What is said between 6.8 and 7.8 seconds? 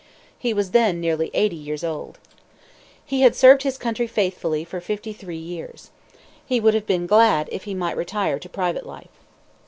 been glad if he